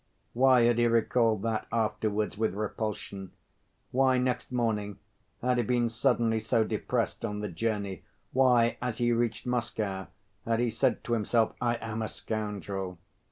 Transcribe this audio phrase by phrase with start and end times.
[0.33, 3.33] Why had he recalled that afterwards with repulsion?
[3.91, 4.97] Why next morning,
[5.43, 8.03] had he been suddenly so depressed on the journey?
[8.31, 10.07] Why, as he reached Moscow,
[10.43, 12.97] had he said to himself, "I am a scoundrel"?